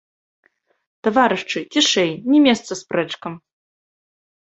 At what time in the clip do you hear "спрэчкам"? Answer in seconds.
2.83-3.33